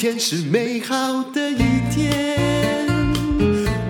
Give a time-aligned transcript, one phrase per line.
[0.00, 1.58] 天是美好的一
[1.94, 2.88] 天，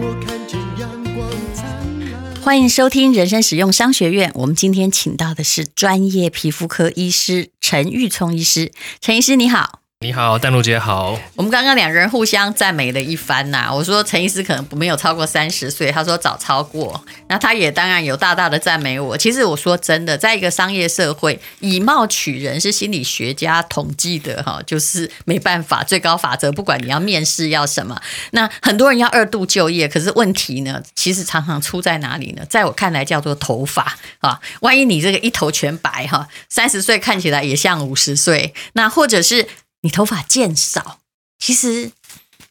[0.01, 1.65] 我看见阳光灿
[2.01, 2.35] 烂。
[2.43, 4.33] 欢迎收听人生使用商学院。
[4.35, 8.73] 我们今天请到的是专业皮肤科医师陈玉聪医师。
[9.01, 9.80] 陈医师你好。
[10.03, 11.21] 你好，淡如姐好。
[11.37, 17.05] 我们刚刚两个人互相赞美了一番呐、我说陈医师可能没有超过三十岁，他说早超过。
[17.29, 19.15] 那他也当然有大大的赞美我。
[19.15, 26.51] 其实我说真的，在一个商业社会，以貌取人是心理学家统计的哈，就是没办法，最高法则。
[26.51, 32.43] 不管你要面试要什么，那很多人要二度就业，可是问题呢，其实常常出在哪里呢？
[32.49, 34.41] 在我看来，叫做头发啊。
[34.61, 39.47] 万一你这个一头全白哈，三十岁看起来也像五十岁，那或者是。
[39.83, 41.01] 你头发渐少，
[41.39, 41.93] 其实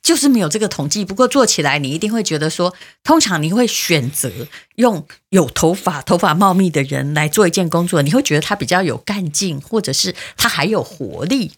[0.01, 1.05] 就是没有这个统计。
[1.05, 4.31] 不过做起来，你一定会觉得说，通常你会选择
[4.75, 11.51] 用有头发、头发茂密的人来做一件工作，你会觉得他比较有干劲，或者是他还有活力。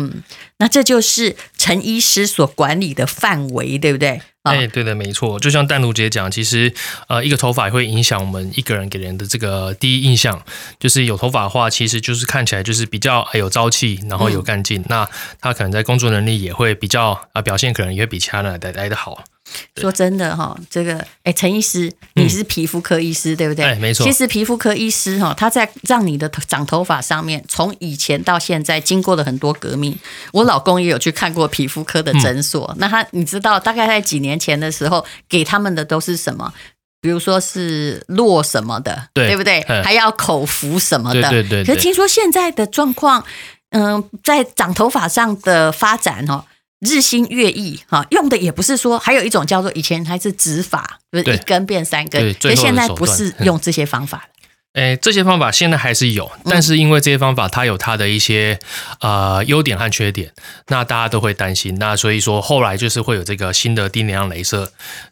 [0.00, 0.22] 嗯，
[0.58, 4.22] 那这就是陈医师所管理的范围，对不对？
[4.50, 5.38] 哎，对的，没错。
[5.38, 6.72] 就像淡如姐讲，其实
[7.08, 10.42] 呃，一个头发也会影响我们一个人给人的这个第一印象。
[10.78, 14.80] 就是有头发的话，其实就是看起来就是比较有朝气，然后有干劲。
[14.82, 15.08] 嗯、那
[15.40, 19.24] 他可能在工作能力也会比较啊，表现可能也会比其他人来来的好。
[19.76, 23.64] 说真的哈，这个哎，陈医师，你是皮肤科医师、嗯、对不对？
[23.64, 24.04] 哎，没错。
[24.04, 29.98] 其实皮肤科医师哈，他在让你的长头发上面，从以前到现在经过了很多革命。
[30.32, 36.52] 我老公也有去看过皮肤科的诊所，嗯、那他你知道大概在几年前的时候给他们的都是什么？
[37.00, 39.62] 比如说是落什么的，对，对不对？
[39.84, 41.64] 还要口服什么的，对对，对对。
[41.64, 43.24] 可是听说现在的状况，
[43.70, 46.44] 嗯，在长头发上的发展哈。
[46.80, 54.24] 日新月异，哈，用的也不是说，还有一种叫做以前还是指法，就是一根变三根，所以现在不是 用这些方法了。
[54.74, 58.56] 诶，这些方法现在还是有，但是因为这些方法它有它的一些
[59.00, 60.30] 呃优点和缺点，
[60.68, 64.70] 那大家都会担心，那所以说后来就是会有这个新的低能量镭射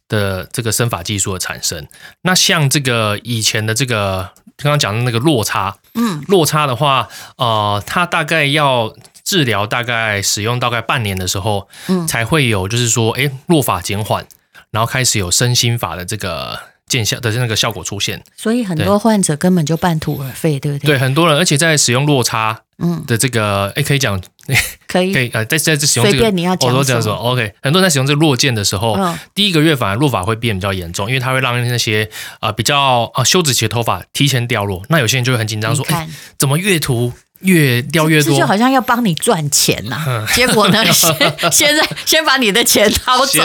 [0.09, 1.89] 的这个生法技术的产生。
[2.23, 8.95] 那像这个以前的这个刚刚讲的那个落差，嗯，落差的话，呃，它大概要。
[9.27, 14.25] 治疗大概使用大概半年的时候，嗯，才会有就是说，哎，落法减缓，
[14.71, 16.57] 然后开始有生新发的这个
[16.87, 18.23] 见效的那个效果出现。
[18.37, 20.87] 所以很多患者根本就半途而废，对不对？
[20.87, 24.23] 对，很多人，而且在使用落差，嗯的这个，哎，可以讲，
[24.87, 27.53] 可以， 可以，呃，在在使用这个，你要讲，我都这样说，OK。
[27.61, 34.83] 很多人在使用这个落剑的时候，嗯，第一个月反而落发会变比较严重，因为它会让那些呃比较呃休止期的头发提前掉落。
[34.89, 37.13] 那有些人就会很紧张，说，哎，怎么越涂？
[37.41, 40.27] 越掉越多，这就好像要帮你赚钱呐、啊。
[40.35, 41.15] 结果呢， 先
[41.53, 43.41] 现在先把你的钱掏走，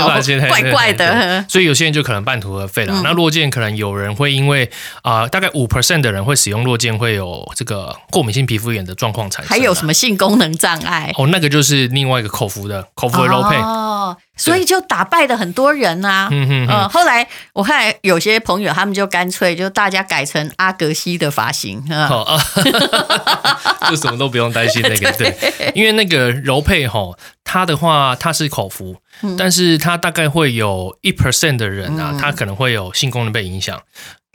[0.49, 1.43] 怪怪的。
[1.47, 2.93] 所以有些人就可能半途而废了。
[2.95, 4.69] 嗯、那落健可能有人会因为
[5.01, 9.49] 啊、呃，大概五 percent 的人会使用落健会有这个过敏性皮肤炎的状况产生。
[9.49, 11.13] 还有什么性功能障碍？
[11.17, 13.55] 哦，那个就是另外一个口服的口服的 low 配。
[13.57, 13.90] 哦，
[14.35, 16.27] 所以就打败了很多人啊。
[16.31, 16.89] 嗯嗯呃。
[16.89, 21.81] 后来我看有些朋友他们就干脆就大家改成阿格西的发型。
[22.07, 22.41] 好啊。
[23.89, 28.95] 就什么都不用担心那个， 对，因为那个柔配吼，它的话它是口服，
[29.37, 33.81] 但是它大概会有一 percent 的人啊，他可能会有性功能被影响，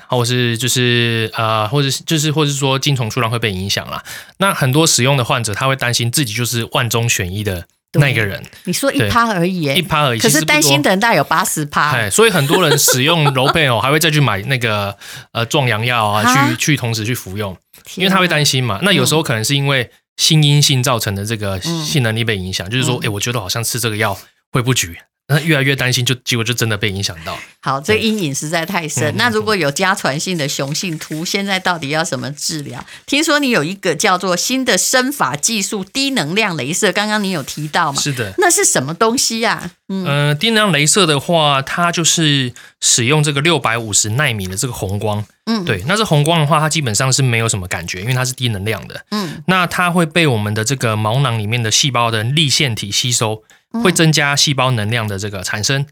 [0.08, 4.02] 或是就是呃，或者是就是或者是说精虫数量会被影响啦。
[4.38, 8.42] 那很多使用的患者他会担心自己就是万中选一的那个人。
[8.64, 12.08] 你说一趴而已，一趴而已，可是担心的人大概有八十趴。
[12.10, 14.96] 所以很多人使用 柔配哦，还会再去买那个
[15.32, 17.56] 呃壮阳药啊，去去同时去服用。
[17.94, 24.18] 因为他会担心嘛，那有时候可能是因为心因性造成的这个性能力被影响，嗯、就是说，哎、欸，我觉得好像吃这个药
[24.50, 24.98] 会不举。
[25.28, 27.36] 那越来越担心，就结果就真的被影响到。
[27.60, 29.12] 好，这阴影实在太深。
[29.16, 32.84] 那如果有家传性的雄性秃，现在到底要什么治疗？
[33.06, 38.00] 听说你有一个叫做新的生法技术——低能量镭射，刚刚你有提到吗？
[38.00, 38.32] 是的。
[38.38, 39.70] 那是什么东西呀、啊？
[39.88, 45.24] 嗯、呃，低能量镭射的话，它就是使用这个六百五十纳米的这个红光。
[45.46, 45.82] 嗯，对。
[45.88, 49.04] 那这红光的话，它基本上是没有什么感觉，因为它是低能量的。
[49.10, 49.42] 嗯。
[49.48, 53.42] 那它会被我们的这个毛囊里面的细胞的粒线体吸收。
[53.82, 55.86] 会增加细胞能量的这个产生，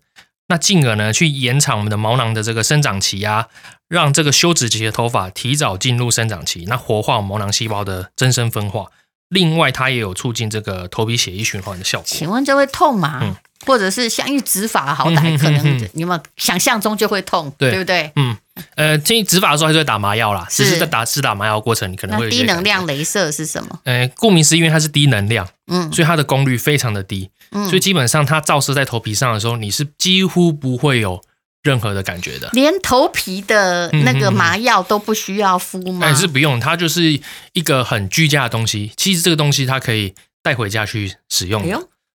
[0.48, 3.48] 那进而呢去延长我们的毛囊的这个生长期啊，
[3.88, 8.86] 让这个休止期的头发提早进入生长期，那活化毛囊细胞的增生分化。
[9.31, 12.06] 另外，它也有促进这个头皮血液循环的效果。
[12.06, 13.20] 请问这会痛吗？
[13.22, 13.34] 嗯，
[13.66, 18.12] 或者是像一植发，好歹可能你有没有想象中就会痛，对，对不对？
[18.14, 18.36] 嗯，
[18.76, 23.81] 呃，建议植发的时候还是会打麻药啦，只是在打施打麻药过程，你可能会有低能量镭射是什么？
[23.84, 27.31] 呃，顾名思义，因为它是低能量，嗯，所以它的功率非常的低。
[27.55, 31.23] 所以基本上它照射在头皮上的时候，你是几乎不会有
[31.62, 36.06] 任何的感觉的，连头皮的那个麻药都不需要敷吗？
[36.06, 37.21] 还是不用，它就是
[37.53, 38.93] 一个很居家的东西。
[38.97, 41.62] 其实这个东西它可以带回家去使用。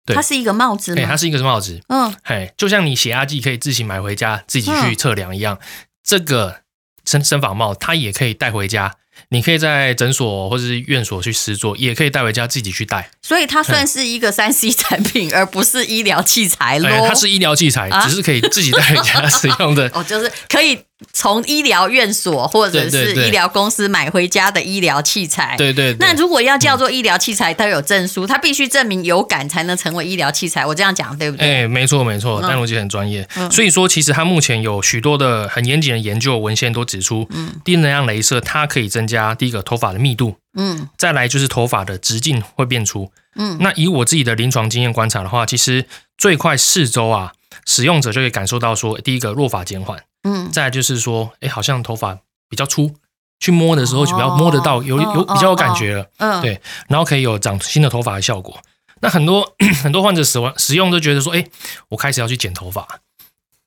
[0.06, 1.02] 对它是一个帽子吗？
[1.02, 1.82] 哎，它是一个帽子。
[1.90, 5.66] 嗯，嘿，就像你血压计可以自行买回家，自己去测量一样，嗯、
[6.04, 6.62] 这个
[7.06, 8.96] 生生发帽它也可以带回家。
[9.30, 13.10] 你可以在诊所或者是院所去试做，也可以带回家自己去带。
[13.22, 17.08] 所以它算是一个三 C 产品，而不是医疗器材喽、哎。
[17.08, 19.90] 它是医疗器材，只是可以自己带回家使用的。
[19.94, 20.80] 哦，就是可以。
[21.12, 25.98] 从医疗院所或者是医疗公司买回家的医疗器材，对对，对。
[26.00, 30.66] 那如果要叫做医疗器材，它有证书，它必须证明有感才能成为医疗器材。
[30.66, 31.64] 我这样讲对不对？
[31.64, 33.28] 哎，没错没错，丹如姐很专业。
[33.36, 43.58] 嗯、所以说，其实它目前有许多的很严谨的研究文献都指出，嗯，低能量镭射它可以增加第一个头发的密度，嗯，再来就是头发的直径会变粗，嗯。
[43.60, 45.86] 那以我自己的临床经验观察的话，其实
[46.18, 47.34] 最快四周啊，
[47.66, 50.02] 使用者就可以感受到说，第一个落发减缓。
[50.26, 52.18] 嗯，再来就是说，哎，好像头发
[52.50, 52.94] 比较粗，
[53.40, 58.60] 去摸的时候就比较摸得到，有有比较有感觉了，嗯，对，然后可以有长新的头发的效果。
[59.02, 61.46] 那很多 很多患者使用使用都觉得说，哎，
[61.90, 62.88] 我开始要去剪头发，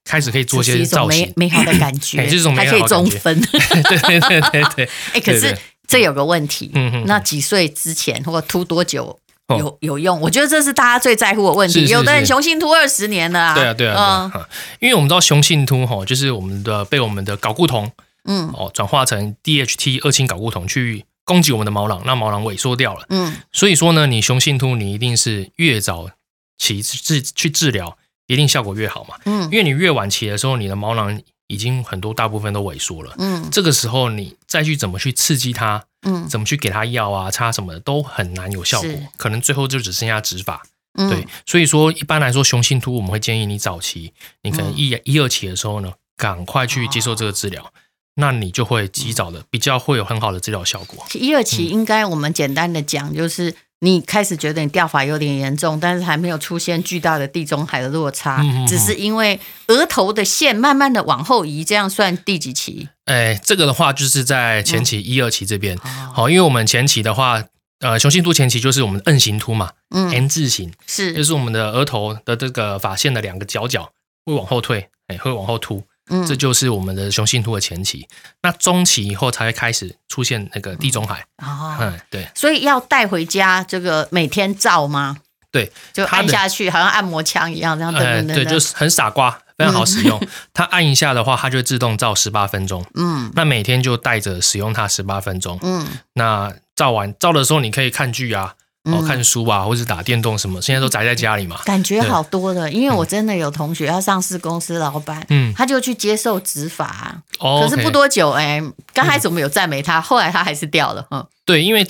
[0.05, 4.89] 开始可以做一些造型，美好的感觉， 这种还可以中分，对对对对对。
[5.15, 5.57] 哎，可是
[5.87, 9.21] 这有个问题，嗯嗯，那几岁之前或秃多久？
[9.57, 11.75] 有有用，我觉得这是大家最在乎的问题。
[11.75, 13.55] 是是是，有的人雄性秃二十年了啊。
[13.55, 14.31] 对啊，对啊，对啊。
[14.35, 14.45] 嗯，
[14.81, 17.91] 因为我们知道雄性秃哈，就是我们的被我们的睾固酮，
[18.25, 23.07] 嗯，哦，转化成 DHT 二氢睾固酮去攻击我们的毛囊，让毛囊萎缩掉了。
[23.09, 26.11] 嗯，所以说呢，你雄性秃，你一定是越早
[26.59, 27.97] 期治去治疗，
[28.27, 29.17] 一定效果越好嘛。
[29.25, 31.19] 嗯，因为你越晚期的时候，你的毛囊
[31.49, 33.13] 已经很多大部分都萎缩了。
[33.19, 35.85] 嗯，这个时候你再去怎么去刺激它？
[36.03, 40.63] 嗯，怎么去给它药啊、擦什么的都很难有效果，可能最后就只剩下植发。
[40.95, 44.13] 嗯、对，所以说一般来说雄性秃我们会建议你早期，
[44.43, 47.73] 你可能一、嗯、一二期的时候呢，赶快去接受这个治疗，哦、
[48.15, 51.05] 那你就会及早的比较会有很好的治疗效果。
[51.15, 53.55] 一二期应该我们简单的讲就是。
[53.81, 59.39] 你开始觉得你掉发有点严重，但是还没有出现巨大的地中海的落差，只是因为
[59.69, 62.89] 额头的线慢慢的往后移，这样算第几期？
[63.05, 65.79] 哎，这个的话就是在前期一二、嗯、期这边，
[66.13, 67.45] 好，因为我们前期的话，
[67.81, 73.93] 呃，雄性秃前期就是我们 N 型秃嘛，嗯，N 字形是，就是我们的额头的这个发线的两个角角
[74.25, 75.85] 会往后退，哎，会往后凸。
[76.09, 78.07] 嗯，这就是我们的雄性秃的前期，
[78.43, 81.25] 那中期以后才会开始出现那个地中海。
[81.39, 85.17] 哦，嗯，对，所以要带回家这个每天照吗？
[85.51, 88.37] 对，就按下去，好像按摩枪一样，这样等等等。
[88.37, 90.21] 对，就是很傻瓜，非常好使用。
[90.53, 92.85] 它按一下的话，它就自动照十八分钟。
[92.95, 95.59] 嗯，那每天就带着使用它十八分钟。
[95.63, 98.55] 嗯，那照完照的时候，你可以看剧啊。
[98.93, 102.71] 哦，看书啊，或者打电动什么，现在都宅在家里嘛，感觉好多了。
[102.71, 108.63] 因为我真的有同学，要上市公司老板，嗯，他就去接受植发，哦，可是不多久，哎，
[108.93, 111.87] 刚开始我们有赞美他，后来他还是掉了，嗯，对，因为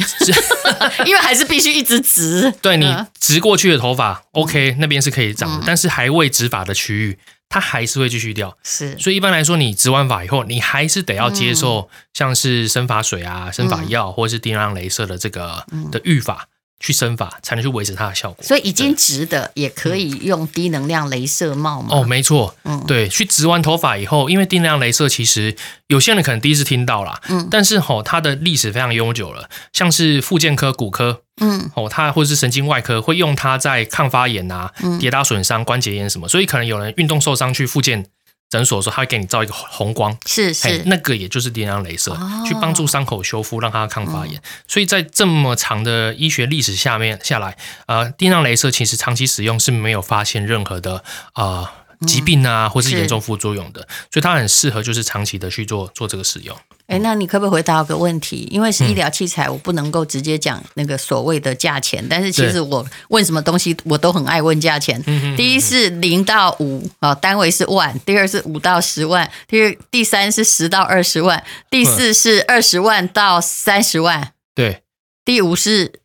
[1.07, 7.19] 因为还是必须一直直，对你直过去的头发，OK，那边是可以长的，但是还未植发的区域，
[7.49, 16.47] 它还是会继续掉，是，所以一般来说，你植完发以后，你还是得要接受像是生发水啊、生发药，或者是低能量雷射的这个的育发。
[16.81, 21.89] 去生发才能去维持它的效果，所以已经植的也可以用低能量镭射帽吗？
[21.91, 25.57] 哦，没错，嗯，对，去植完头发以后，因为低能量镭射其实
[25.89, 38.07] 有些人可能第一次听到啦，嗯，但是吼它的历史非常悠久了，像是复健科、骨科，嗯，哦，它或者是神经外科会用它在抗发炎啊、跌打损伤、关节炎什么，所以可能有人运动受伤去复健。
[38.51, 44.37] 诊所说，他会给你照一个红光，是是，那个也就是低能量镭射，哦、去帮助伤口修复，让它抗发炎。
[44.37, 51.45] 嗯、所以在这么长的医学历史下面下来，呃，低能量镭射其实长期使用是没有发现任何的啊。
[51.45, 51.69] 呃
[52.07, 56.57] 疾病啊，或是严重副作用的，所以它很适合就是长期的去做做这个使用。
[56.87, 58.49] 哎，那你可不可以回答我个问题？
[58.51, 62.03] 因为是医疗器材，我不能够直接讲那个所谓的价钱。
[62.09, 65.03] 但是其实我问什么东西，我都很爱问价钱。
[65.37, 74.33] 第一是零到五啊，单位是万；第二是五到十万；第二第三是十到二十万；第四是二十万到三十万。
[74.55, 74.83] 对，
[75.25, 76.01] 第五是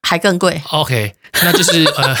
[0.00, 0.62] 还更贵。
[0.70, 2.16] OK，那就是呃。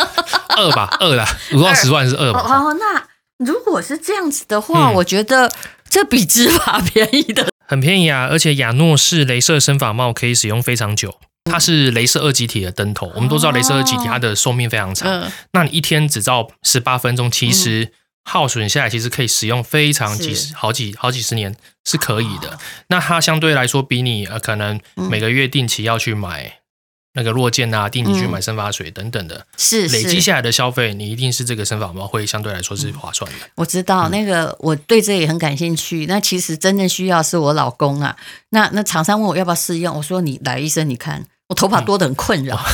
[0.56, 2.40] 二吧，二啦，五到十万是二吧。
[2.40, 3.06] 哦，那
[3.38, 5.50] 如果是这样子的话，嗯、我觉得
[5.88, 8.28] 这比植发便宜的很便宜啊！
[8.30, 13.10] 而且亚诺是镭射生发帽可以使用非常久，它是镭射二极体的灯头。
[13.14, 17.90] 我们都知道镭射二极体它的寿命非常长，哦、那你一天只照十八分钟，其实
[18.24, 22.48] 耗损下来其实可以使用非常几十、好几好几十年是可以的。
[22.50, 22.58] 哦、
[22.88, 26.58] 那它相对来说比你呃可能每个月定期要去买。
[27.14, 33.38] 那个落健啊，定期去买生发水等等的，嗯、是，是累积下来的消费，你一定是这个生发帽会相对来说是划算的。
[33.54, 36.06] 我知道、嗯、那个，我对这也很感兴趣。
[36.06, 38.16] 那其实真正需要是我老公啊。
[38.50, 42.60] 那那厂商问我要不要试用，我说你来医生你看，我头发多得很困扰。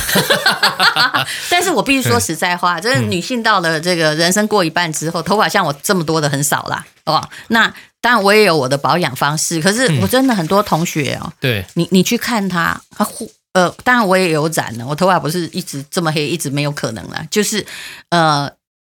[1.51, 6.85] 但是我必须说实在话，就是女性到了这个人生过一半之后，头发像我这么多的很少啦。
[7.05, 13.05] 哦，那当然我也有我的保养方式，可是我真的很多同学哦，对你你去看他，他
[13.53, 17.27] 呃，当然我也有染了，我头发不是一直这么黑，一直没有可能了。
[17.31, 17.67] 就是
[18.11, 18.49] 呃，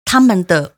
[0.05, 0.73] 他们的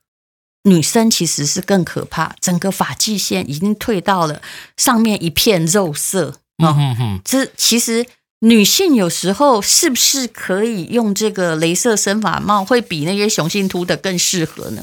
[0.63, 4.41] 女生其实是更可怕，整个发际线已经退到了
[4.77, 6.27] 上面一片肉色。
[6.60, 8.05] 哦、嗯哼哼，这其实
[8.39, 14.82] 女性有时候是不是可以用这个镭射生发帽，会比那些雄性秃的更适合呢？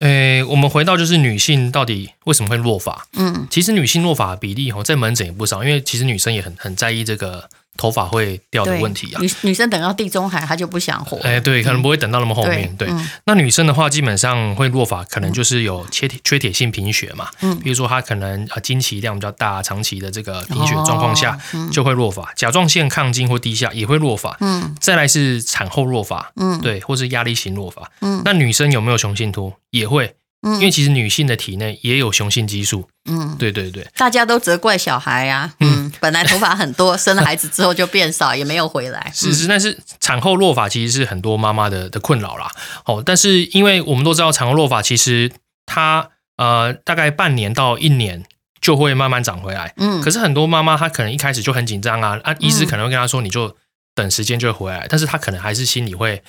[0.00, 3.06] 诶，我们回到就是女性到底为什么会落发？
[3.12, 7.48] 嗯，其实女性落发比例哦，在门诊也不少，因为其实女生也很很在意这个。
[7.76, 11.16] 头发会掉的问题啊，女女生等到地中海，她就不想活。
[11.18, 12.74] 哎，对，可能不会等到那么后面。
[12.76, 12.88] 对，
[13.24, 17.28] 那女生的话，基本上会落发，可能就是有缺铁缺铁性贫血嘛。
[17.40, 21.38] 嗯，比如说她可能啊经期量比较大，长期的这个贫血状况下
[21.72, 22.32] 就会落发。
[22.34, 24.36] 甲状腺亢进或低下也会落发。
[24.40, 26.32] 嗯，再来是产后落发。
[26.36, 27.90] 嗯，对，或是压力型落发。
[28.00, 29.52] 嗯，那女生有没有雄性秃？
[29.70, 30.14] 也会。
[30.42, 39.12] 因为其实女性的体内也有雄性激素，嗯，对对对，大家都责怪小孩啊，嗯，本来头发很多，生了孩子之后就变少，也没有回来。
[39.14, 42.50] 是是，但是产后落发其实是很多妈妈的的困扰啦。
[42.86, 45.30] 哦，但是因为我们都知道产后落发其实
[45.64, 48.24] 它呃大概半年到一年
[48.60, 53.56] 就会慢慢长回来，嗯，可是很多妈妈她可能一开始就很紧张啊，啊，医师可能会跟她说你就
[53.94, 56.20] 等时间就会回来，但是她可能还是心里会。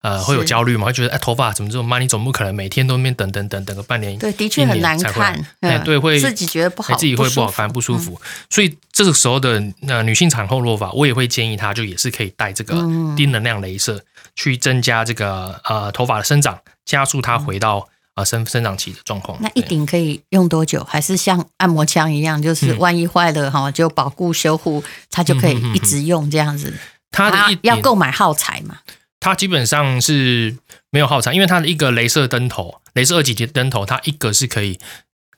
[0.00, 0.86] 呃，会有焦虑嘛？
[0.86, 2.00] 会觉得哎，头发怎么这么慢？
[2.00, 5.44] 你总不可能每天都那边等等等等个半年，对，的确很难看。
[5.84, 8.12] 对，会自己觉得不好，自己会不好看，不舒服。
[8.12, 12.74] 嗯、所以这个时候的呃女性产后落发，我也会建议她，就也是可以戴这个
[13.16, 14.00] 低能量镭射，
[14.36, 19.36] 去增加这个呃头发的生长，加速它回到呃生生长期的状况。
[19.40, 20.84] 那一顶可以用多久？
[20.84, 26.72] 还是像按摩枪一样，就是万一坏了哈，就保固修护，它就可以一直用这样子？
[27.10, 28.76] 它的要购买耗材嘛？
[29.20, 30.56] 它基本上是
[30.90, 34.78] 没有耗材，因为它的一个镭射灯头，镭射二级灯头，它一个是可以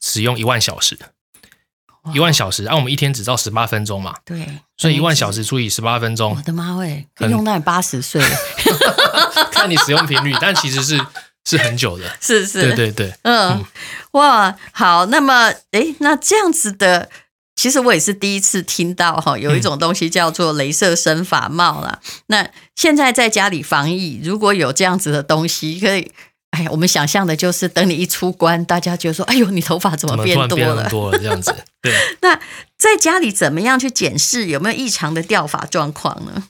[0.01, 0.99] 使用一万小时，
[2.13, 4.47] 一万小时，按、啊、我们一天只照十八分钟嘛，对，
[4.77, 8.23] 所以一万小时除以十八分钟，我的妈喂，可以用到你八十岁，
[9.51, 11.01] 看你使用频率，但其实是
[11.45, 13.65] 是很久的，是是，对对对，嗯，嗯
[14.13, 17.09] 哇，好，那么诶，那这样子的。
[17.61, 22.01] 其实我也是第一次听到哈，有一种东西叫做镭射生发帽啦。
[22.03, 26.11] 嗯、那现在在家里防疫，如果有这样子的东西，可以，
[26.53, 31.55] 哎呀，我们想象的就是等你一出关，大家就说：“哎呦，你头发怎么变多了？”多了这样子。
[31.83, 31.93] 对。
[32.23, 32.35] 那
[32.79, 36.45] 在家里怎么样去检视有没有异常的掉发状况呢？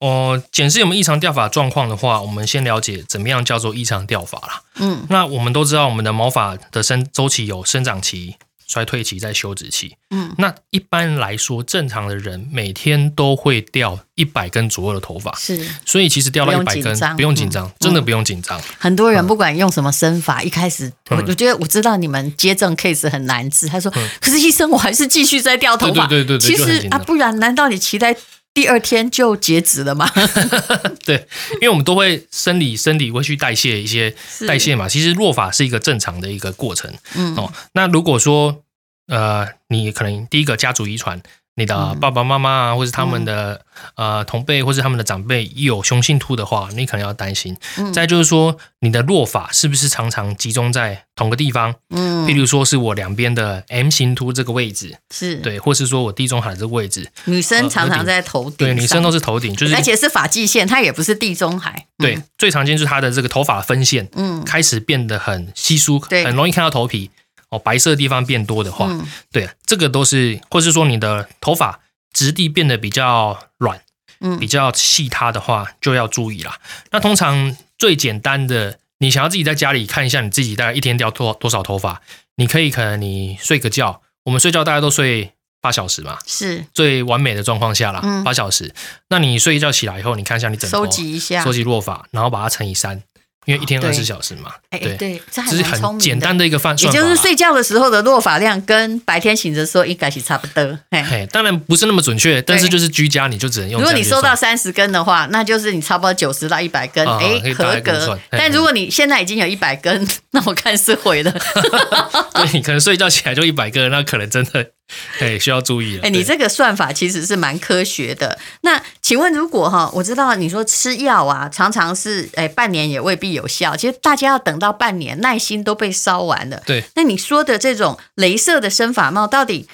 [0.00, 4.60] 哦，检视有没有异常掉发状况的话，我们先了解怎么样叫做异常掉发啦。
[4.74, 8.36] 嗯，那我们都知道，我们的毛发的生周期有生长期。
[8.74, 18.60] 衰退期在休止期，嗯，那一般来说，正常的人每天都会掉一百根左右的头发，是，所以其实掉到一百根不用紧张，真的不用紧张。
[18.76, 28.16] 很多人不管用什么生法，一开始我我觉得我知道你们接这种 case 很难治，他说，可是医生我还是继续在掉头发，对对对，其实啊，不然难道你期待
[28.52, 30.10] 第二天就截止了吗？
[31.06, 34.12] 对，因为我们都会生理生理会去代谢一些
[34.48, 37.36] 代谢嘛，其实落发是一个正常的一个过程，嗯。
[37.36, 38.63] 哦，那如果说。
[39.06, 41.20] 呃，你可能第一个家族遗传，
[41.56, 43.60] 你的爸爸妈妈啊，或是他们的、
[43.96, 47.56] 嗯、呃同辈，或是他们的长辈有雄性秃的话，你可能要担心。
[47.76, 51.74] 嗯、再就是说，你的落发是不是常常集中在同个地方？
[51.90, 61.86] 嗯，譬如说是我两边的 M 型秃这个位置，是对，或是说我地中海这个位置，女生常常在头顶，对，女生都是头顶，就是而且是发际线，它也不是地中海。
[61.98, 67.10] 对，嗯、最常见就是它的这个头发分线，嗯，开始变得很稀疏，对，很容易看到头皮。
[67.58, 71.80] 白色的地方变多的话，嗯、对，这个都是，或是说你的头发
[72.12, 73.80] 质地变得比较软，
[74.20, 76.58] 嗯，比较细塌的话，就要注意啦。
[76.90, 82.00] 那通常最简单的，你想要自己在家里看一下你自己大概一天掉多多少头发，
[82.36, 88.74] 你可以可能你睡个觉，我们睡觉大家都睡八小时嘛，是最完美的状况下啦，八、嗯、小时。
[89.08, 93.02] 那你睡一觉起来以后，你看一下你整收集一下，收集落发，然后把它乘以三。
[93.46, 100.78] 因为一天二十四小时嘛，哎，对，这是很简单的一个算法，也就是睡觉的时候的落发量跟白天醒的时候应该是差不多。
[100.90, 103.80] 嘿，当然不是那么准确，但是就是居家你就只能用。
[103.80, 108.18] 如果你收到三十根的话，那就是你差不多九十到一百根，哎，合格。
[108.30, 111.30] 但如果你现在已经有一百根， 那我看是毁了。
[112.34, 114.66] 对，你可能睡觉起来就一百根，那可能真的。
[115.18, 116.02] 哎，需要注意了。
[116.02, 118.38] 哎，你这个算法其实是蛮科学的。
[118.60, 123.74] 那请问，如果哈，我知道你说吃药啊，常常是哎半年也未必有效。
[123.74, 126.62] 其实大家要等到半年，耐心都被烧完了。
[126.66, 126.84] 对。
[126.94, 129.66] 那你说的这种镭射的生发帽，到底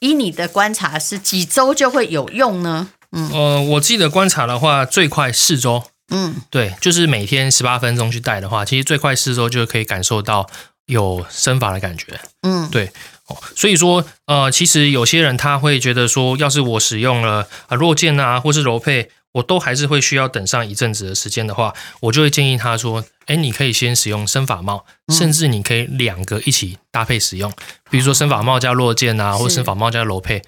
[0.00, 2.90] 以你的观察是几周就会有用呢？
[3.12, 5.84] 嗯，呃，我记得观察的话，最快四周。
[6.10, 10.46] 嗯，对，就是每天十八分钟去戴的话，其实最快四周就可以感受到
[10.86, 12.20] 有生发的感觉。
[12.42, 12.92] 嗯，对
[13.32, 27.52] 哦，所以说呃，其实有些人他会觉得说，要是我使用了啊弱健啊，或是柔配，我都还是会需要等上一阵子的时间的话，我就会建议他说，哎，你可以先使用生法帽，甚至你可以两个一起搭配使用，
[27.90, 30.42] 比如说生法帽加弱健啊，或者生发帽加柔配，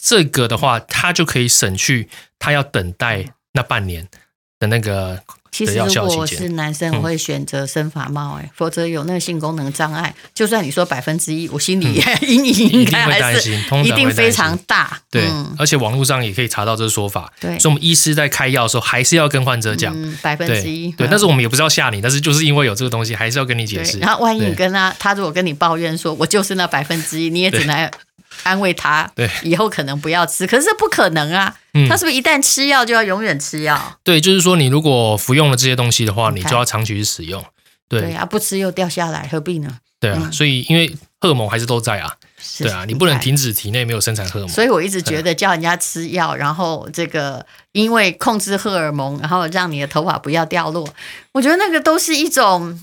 [0.00, 4.08] 这个的话，他就可以省去他要等待那半年。
[4.60, 13.50] 的那个，其实如果我是男生，我会选择生发帽，哎、嗯，否则有那个性功能障碍，就算你说百分之一，我心里阴影 应该还是
[13.84, 15.00] 一定非常大。
[15.10, 15.26] 对，
[15.58, 17.32] 而且网络上也可以查到这个说法。
[17.40, 20.92] 对，所以我们医师在开药的时候，还是要跟患者讲百分之一。
[20.92, 23.98] 对，但是我们也不是要吓你，但是就是因为有这个东西，还是要跟你解释。
[23.98, 27.90] 然后万一你跟他，他如果跟你抱怨说，我就是那百分之一，你也只能。
[28.42, 31.54] 安慰他，对，以后可能不要吃，可是这不可能啊！
[31.88, 33.98] 他是不是一旦吃药就要永远吃药？
[34.02, 37.44] 对，就是说你如果服用了这些东西的话，你就要长期去使用。
[37.88, 39.78] 对，对啊，不吃又掉下来，何必呢？
[40.00, 40.88] 对啊，所以因为
[41.20, 42.14] 荷尔蒙还是都在啊，
[42.58, 44.48] 对啊，你不能停止体内没有生产荷尔蒙。
[44.48, 50.88] 所以我一直觉得叫人家吃药，然后这个因为控制荷尔蒙，然后让你的头发不要掉落，
[51.32, 52.78] 我觉得那个都是一种，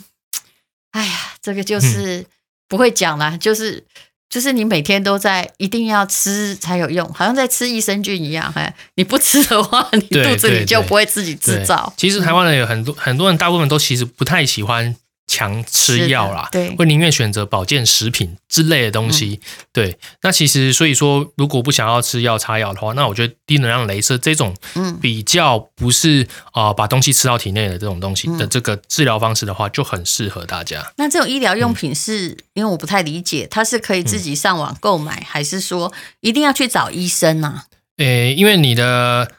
[0.91, 2.25] 哎呀，这个就是
[2.67, 3.83] 不会讲啦，就是。
[4.29, 8.51] 就是你每天都在一定要吃才有用，好像在吃益生菌一样。
[8.55, 11.93] 哎，你不吃的话，你肚子里就不会自己制造。
[11.95, 14.95] 其实台湾人有很多很多人，大部分都其实不太喜欢。
[15.27, 19.39] 强吃药啦，对，会宁愿选择保健食品之类的东西。
[19.41, 30.85] 嗯、对，那其实所以说，如果不想要吃药擦药的话，那我觉得低能量镭射这种，嗯，比较不是啊、呃、把东西吃到体内的这种东西的这个治疗方式的话，就很适合大家。
[30.97, 35.91] 那这种医疗用品是、嗯、因为我不太理解，它是可以自己上网购买，嗯、还是说
[36.21, 37.65] 一定要去找医生呢、啊？
[37.97, 39.31] 诶，因为你的。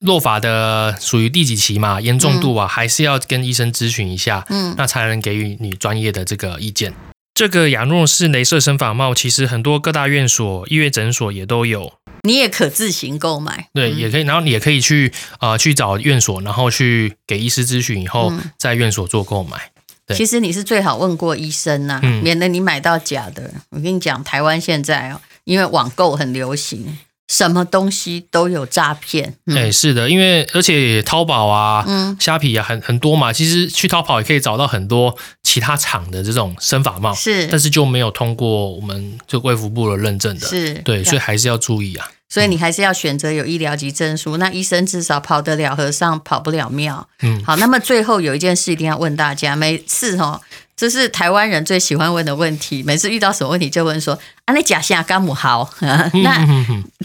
[0.00, 2.00] 落发的属于第几期嘛？
[2.00, 6.92] 严重度啊，还是要跟医生咨询一下，嗯，那才能给予你专业的这个意见。
[7.34, 14.22] 这个亚诺氏镭射生发帽，其实很多各大院所、医院诊所也都有，你也可自行购买，对，也可以。
[14.22, 19.70] 然后你也可以去啊、呃，去找院所，然后去给医师咨询以后，在院所做购买。
[20.06, 23.52] 对，其实你是最好问过医生呐、啊，免得你买到假的。
[23.70, 26.98] 我跟你讲，台湾现在哦，因为网购很流行。
[27.28, 29.56] 什么东西都有诈骗，哎、嗯。
[29.56, 42.08] 欸，是的，因为而且淘宝啊、嗯、虾皮啊很很多嘛，其实去淘宝也可以找到很多其他厂的这种生发帽，是，但是就没有通过我们这卫福部的认证的，是对，所以还是要注意啊。
[42.28, 47.08] 所以你还是要选择有医疗级证书，那医生至少跑得了和尚跑不了庙。
[47.22, 50.40] 嗯，好，那么最后有一件事一定要问大家，每次哦。
[50.76, 54.12] 这是台湾人最喜欢问的问题，每次遇到什么问题就问说
[54.44, 55.70] ：“啊，那假象干母好？”
[56.22, 56.46] 那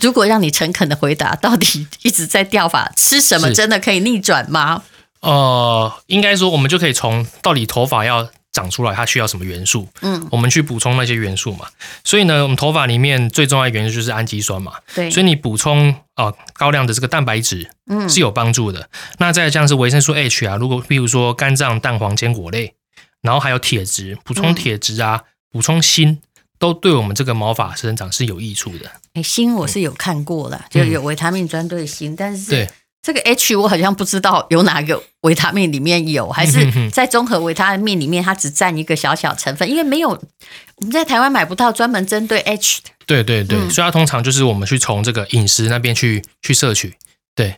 [0.02, 4.84] 如果让你诚恳的回答，到底一直在掉发，吃什么真的可以逆转吗？
[5.22, 9.88] 呃，应该说我们就可以从到底头发要长出来，它需要什么元素？
[10.02, 11.68] 嗯，我们去补充那些元素嘛。
[12.04, 14.74] 所以呢，我们头发里面最重要的元素就是氨基酸嘛。
[14.94, 18.82] 对，所以你补充啊、呃、高量的这个蛋白质，嗯，是有帮助的。
[18.82, 18.88] 嗯、
[19.20, 22.76] 那再像是维生素 H 啊，如果比如说肝脏、蛋黄、坚果类。
[23.22, 26.18] 然后还有铁质，补充铁质啊，补、嗯、充锌，
[26.58, 28.90] 都对我们这个毛发生长是有益处的。
[29.14, 32.68] 哎，锌我是有看过了，嗯、就有维他命专对锌，但是对
[33.02, 42.90] 这个 H 我好像不知道有哪个维他命里面有，还是在综合维他命里面它只占一个小小成分，因为没有我们在台湾买不到专门针对 H 的。
[43.08, 46.96] 对对对，嗯、所以它通常就是我们去从这个饮食那边去去摄取。
[47.34, 47.58] 对，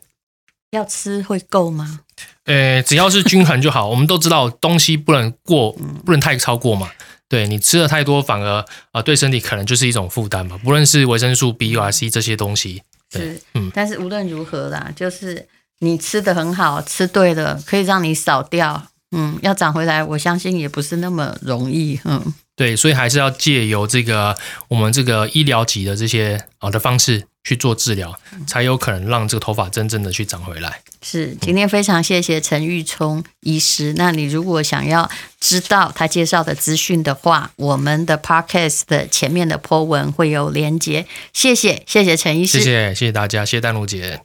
[0.72, 2.00] 要吃会够吗？
[2.46, 3.90] 呃，只要是均衡就好。
[3.90, 5.74] 我们都知道东西不能过，
[6.06, 6.92] 不能太超过嘛。
[7.28, 10.58] 对，你吃的太多，反而啊、呃、对身体可能就是一种负担嘛。
[10.64, 12.84] 不论是维生素 B 或 C 这些东西，
[13.20, 13.72] 是，嗯。
[13.74, 15.48] 但是无论如何啦，就是
[15.80, 18.88] 你吃的很好，吃对了，可以让你少掉。
[19.16, 22.00] 嗯，要长回来，我相信也不是那么容易。
[22.04, 24.38] 嗯，对，所以还是要借由这个
[24.68, 30.82] 我们这个医疗级的这些好的方式去做治疗，才有可能让这个头发真正的去长回来。
[31.02, 33.94] 是，今天非常谢谢陈玉聪医师。
[33.98, 41.08] 那你如果想要知道他介绍的资讯的话，我们的 podcast 的前面的 po 文会有连结。
[41.34, 44.22] 谢谢，谢谢陈医师，谢谢，谢谢大家，谢谢丹如姐。